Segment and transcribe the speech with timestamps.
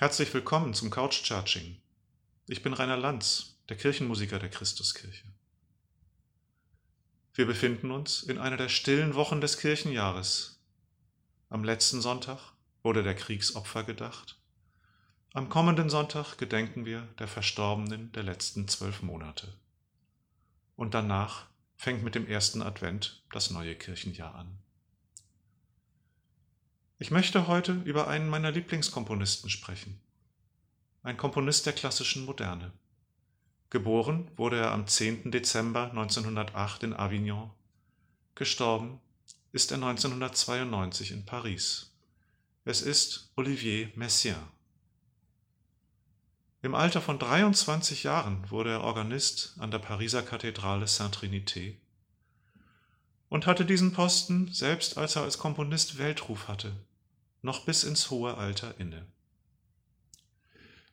[0.00, 1.76] Herzlich willkommen zum Couch Charging.
[2.46, 5.26] Ich bin Rainer Lanz, der Kirchenmusiker der Christuskirche.
[7.34, 10.58] Wir befinden uns in einer der stillen Wochen des Kirchenjahres.
[11.50, 12.38] Am letzten Sonntag
[12.82, 14.40] wurde der Kriegsopfer gedacht.
[15.34, 19.52] Am kommenden Sonntag gedenken wir der Verstorbenen der letzten zwölf Monate.
[20.76, 21.44] Und danach
[21.76, 24.62] fängt mit dem ersten Advent das neue Kirchenjahr an.
[27.02, 29.98] Ich möchte heute über einen meiner Lieblingskomponisten sprechen.
[31.02, 32.72] Ein Komponist der klassischen Moderne.
[33.70, 35.30] Geboren wurde er am 10.
[35.30, 37.50] Dezember 1908 in Avignon.
[38.34, 39.00] Gestorben
[39.50, 41.90] ist er 1992 in Paris.
[42.66, 44.36] Es ist Olivier Messiaen.
[46.60, 51.76] Im Alter von 23 Jahren wurde er Organist an der Pariser Kathedrale Saint-Trinité
[53.30, 56.76] und hatte diesen Posten, selbst als er als Komponist Weltruf hatte,
[57.42, 59.06] noch bis ins hohe Alter inne.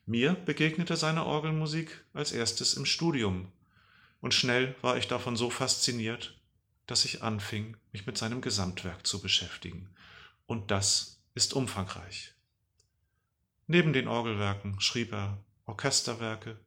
[0.05, 3.51] Mir begegnete seine Orgelmusik als erstes im Studium,
[4.21, 6.39] und schnell war ich davon so fasziniert,
[6.87, 9.89] dass ich anfing, mich mit seinem Gesamtwerk zu beschäftigen.
[10.45, 12.33] Und das ist umfangreich.
[13.67, 16.57] Neben den Orgelwerken schrieb er Orchesterwerke,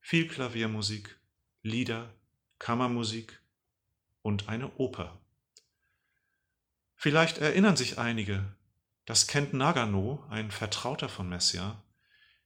[0.00, 1.18] viel Klaviermusik,
[1.62, 2.12] Lieder,
[2.58, 3.40] Kammermusik
[4.22, 5.18] und eine Oper.
[6.96, 8.44] Vielleicht erinnern sich einige,
[9.10, 11.76] dass Kent Nagano, ein Vertrauter von Messiaen,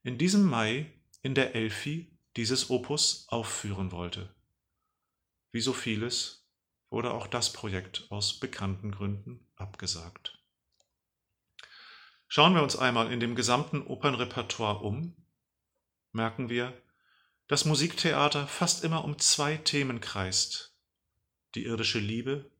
[0.02, 4.34] in diesem Mai in der Elfi dieses Opus aufführen wollte.
[5.52, 6.48] Wie so vieles
[6.88, 10.42] wurde auch das Projekt aus bekannten Gründen abgesagt.
[12.28, 15.14] Schauen wir uns einmal in dem gesamten Opernrepertoire um,
[16.12, 16.72] merken wir,
[17.46, 20.74] dass Musiktheater fast immer um zwei Themen kreist,
[21.56, 22.50] die irdische Liebe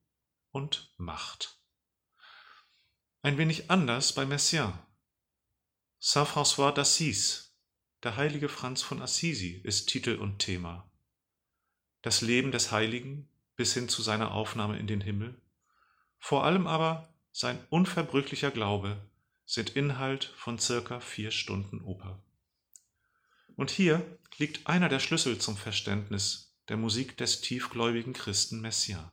[0.51, 1.54] und Macht.
[3.25, 4.79] Ein wenig anders bei Messiaen.
[5.99, 7.53] Saint François d'Assise,
[8.03, 10.87] der heilige Franz von Assisi, ist Titel und Thema.
[12.03, 15.41] Das Leben des Heiligen bis hin zu seiner Aufnahme in den Himmel,
[16.19, 19.01] vor allem aber sein unverbrüchlicher Glaube
[19.47, 22.23] sind Inhalt von circa vier Stunden Oper.
[23.57, 24.05] Und hier
[24.37, 29.11] liegt einer der Schlüssel zum Verständnis der Musik des tiefgläubigen Christen Messiaen.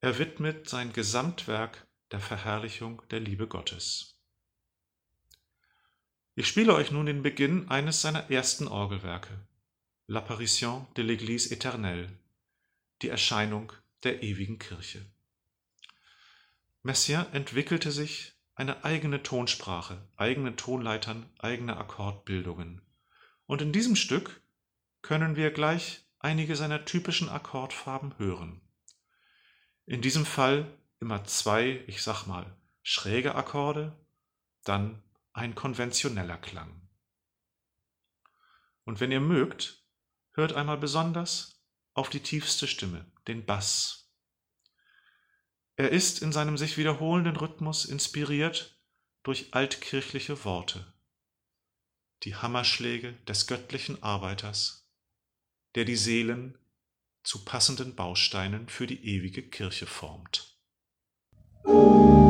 [0.00, 4.18] Er widmet sein Gesamtwerk der Verherrlichung der Liebe Gottes.
[6.34, 9.46] Ich spiele euch nun den Beginn eines seiner ersten Orgelwerke,
[10.08, 12.08] L'Apparition de l'Église éternelle,
[13.02, 13.72] die Erscheinung
[14.02, 15.04] der ewigen Kirche.
[16.82, 22.82] Messiaen entwickelte sich eine eigene Tonsprache, eigene Tonleitern, eigene Akkordbildungen.
[23.46, 24.42] Und in diesem Stück
[25.00, 28.60] können wir gleich einige seiner typischen Akkordfarben hören.
[29.86, 30.66] In diesem Fall
[31.02, 32.46] immer zwei, ich sag mal,
[32.82, 33.94] schräge Akkorde,
[34.64, 35.02] dann
[35.32, 36.88] ein konventioneller Klang.
[38.84, 39.84] Und wenn ihr mögt,
[40.32, 41.60] hört einmal besonders
[41.92, 44.10] auf die tiefste Stimme, den Bass.
[45.76, 48.80] Er ist in seinem sich wiederholenden Rhythmus inspiriert
[49.24, 50.92] durch altkirchliche Worte,
[52.22, 54.88] die Hammerschläge des göttlichen Arbeiters,
[55.74, 56.58] der die Seelen
[57.24, 60.51] zu passenden Bausteinen für die ewige Kirche formt.
[61.64, 61.72] Das
[62.12, 62.21] Stück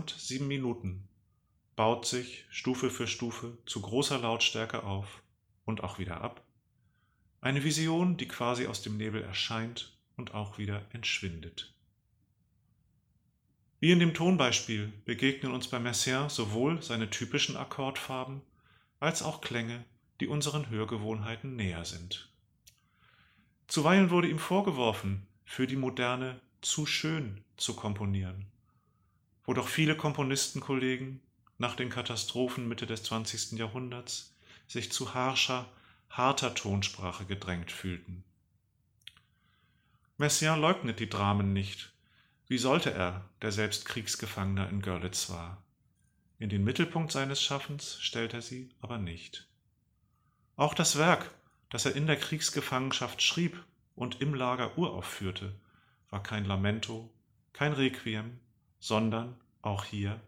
[0.00, 1.08] insgesamt sieben Minuten.
[1.76, 5.22] baut sich Stufe für Stufe zu großer Lautstärke auf
[5.64, 6.42] und auch wieder ab.
[7.40, 11.72] Eine Vision, die quasi aus dem Nebel erscheint und auch wieder entschwindet.
[13.78, 18.42] Wie in dem Tonbeispiel begegnen uns bei Messiaen sowohl seine typischen Akkordfarben
[19.00, 19.84] als auch Klänge,
[20.20, 22.28] die unseren Hörgewohnheiten näher sind.
[23.68, 28.46] Zuweilen wurde ihm vorgeworfen, für die Moderne zu schön zu komponieren,
[29.44, 31.20] wo doch viele Komponistenkollegen
[31.58, 33.52] nach den Katastrophen Mitte des 20.
[33.58, 34.34] Jahrhunderts
[34.66, 35.68] sich zu harscher,
[36.08, 38.24] harter Tonsprache gedrängt fühlten.
[40.18, 41.92] Messiaen leugnet die Dramen nicht,
[42.46, 45.62] wie sollte er, der selbst Kriegsgefangener in Görlitz war?
[46.40, 49.46] In den Mittelpunkt seines Schaffens stellt er sie aber nicht.
[50.56, 51.30] Auch das Werk,
[51.68, 53.62] das er in der Kriegsgefangenschaft schrieb
[53.94, 55.54] und im Lager uraufführte,
[56.10, 57.08] war kein Lamento,
[57.52, 58.40] kein Requiem,
[58.80, 60.20] sondern auch hier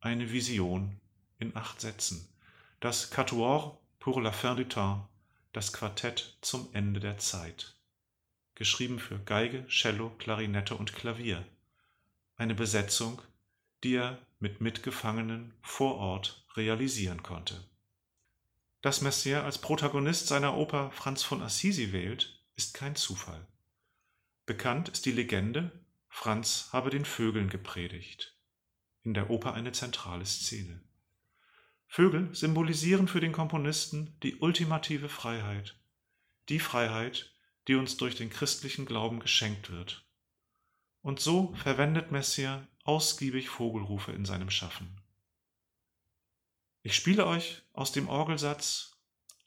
[0.00, 1.00] eine Vision
[1.38, 2.28] in acht Sätzen,
[2.80, 5.08] das Quatuor pour la fin du temps,
[5.52, 7.74] das Quartett zum Ende der Zeit
[8.60, 11.46] geschrieben für Geige, Cello, Klarinette und Klavier.
[12.36, 13.22] Eine Besetzung,
[13.82, 17.64] die er mit Mitgefangenen vor Ort realisieren konnte.
[18.82, 23.46] Dass Messier als Protagonist seiner Oper Franz von Assisi wählt, ist kein Zufall.
[24.44, 25.72] Bekannt ist die Legende,
[26.10, 28.36] Franz habe den Vögeln gepredigt.
[29.02, 30.82] In der Oper eine zentrale Szene.
[31.86, 35.80] Vögel symbolisieren für den Komponisten die ultimative Freiheit,
[36.50, 37.32] die Freiheit,
[37.66, 40.04] die uns durch den christlichen Glauben geschenkt wird.
[41.00, 45.00] Und so verwendet Messier ausgiebig Vogelrufe in seinem Schaffen.
[46.82, 48.96] Ich spiele euch aus dem Orgelsatz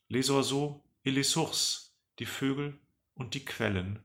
[0.07, 2.79] Les oiseaux et les sources, die Vögel
[3.15, 4.03] und die Quellen,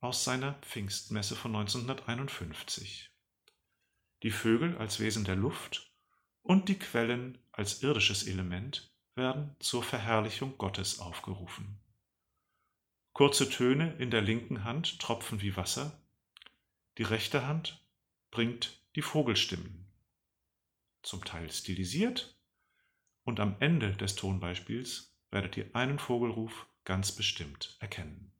[0.00, 3.10] aus seiner Pfingstmesse von 1951.
[4.22, 5.92] Die Vögel als Wesen der Luft
[6.42, 11.80] und die Quellen als irdisches Element werden zur Verherrlichung Gottes aufgerufen.
[13.12, 16.00] Kurze Töne in der linken Hand tropfen wie Wasser,
[16.96, 17.84] die rechte Hand
[18.30, 19.92] bringt die Vogelstimmen,
[21.02, 22.36] zum Teil stilisiert,
[23.24, 28.32] und am Ende des Tonbeispiels werdet ihr einen Vogelruf ganz bestimmt erkennen.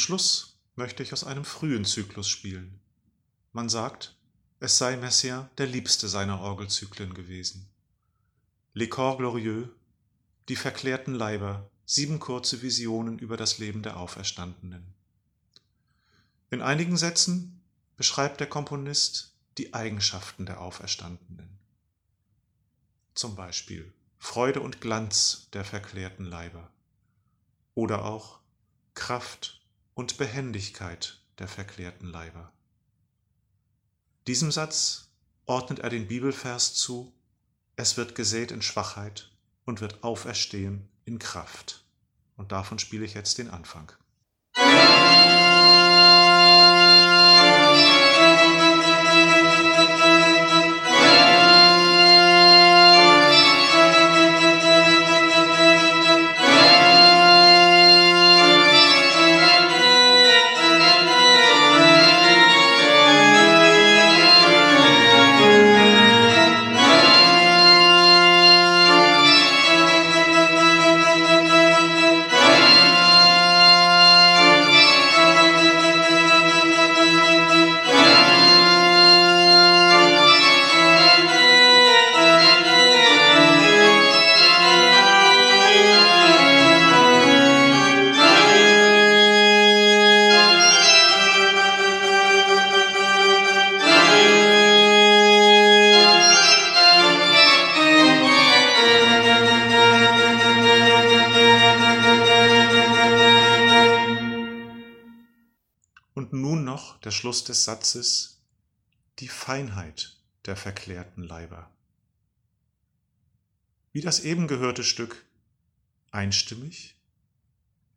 [0.00, 2.80] Schluss möchte ich aus einem frühen Zyklus spielen.
[3.52, 4.16] Man sagt,
[4.58, 7.68] es sei Messiaen der liebste seiner Orgelzyklen gewesen.
[8.74, 9.68] Les Corps Glorieux,
[10.48, 14.94] die verklärten Leiber, sieben kurze Visionen über das Leben der Auferstandenen.
[16.50, 17.60] In einigen Sätzen
[17.96, 21.58] beschreibt der Komponist die Eigenschaften der Auferstandenen.
[23.14, 26.70] Zum Beispiel Freude und Glanz der verklärten Leiber
[27.74, 28.40] oder auch
[28.94, 29.59] Kraft
[30.00, 32.50] und Behendigkeit der verklärten Leiber.
[34.26, 35.10] Diesem Satz
[35.44, 37.12] ordnet er den Bibelvers zu,
[37.76, 39.30] es wird gesät in Schwachheit
[39.66, 41.84] und wird auferstehen in Kraft.
[42.38, 43.92] Und davon spiele ich jetzt den Anfang.
[107.10, 108.40] Der Schluss des Satzes,
[109.18, 111.68] die Feinheit der verklärten Leiber.
[113.90, 115.26] Wie das eben gehörte Stück,
[116.12, 116.94] einstimmig,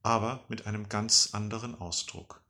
[0.01, 2.41] aber mit einem ganz anderen Ausdruck.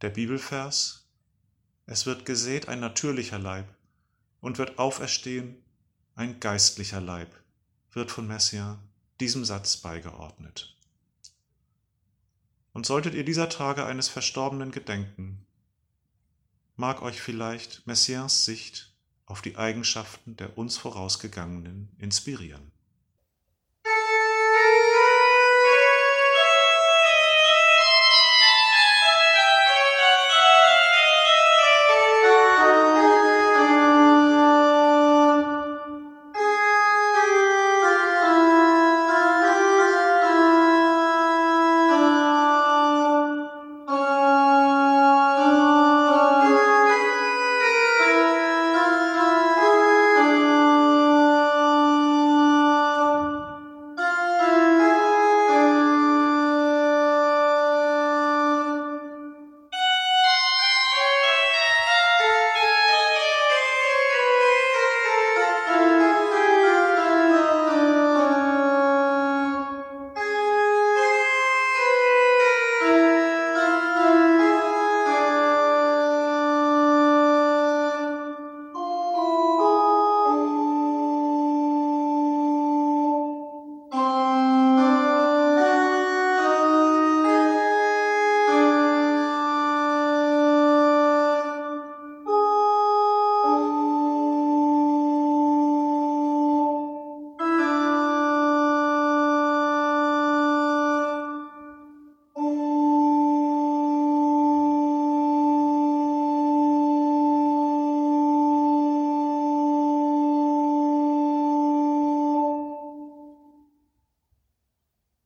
[0.00, 1.06] Der Bibelvers,
[1.86, 3.72] es wird gesät ein natürlicher Leib
[4.40, 5.62] und wird auferstehen
[6.16, 7.32] ein geistlicher Leib,
[7.92, 8.80] wird von Messiaen
[9.20, 10.76] diesem Satz beigeordnet.
[12.72, 15.46] Und solltet ihr dieser Tage eines Verstorbenen gedenken,
[16.76, 18.94] mag euch vielleicht Messiaens Sicht
[19.26, 22.71] auf die Eigenschaften der uns vorausgegangenen inspirieren.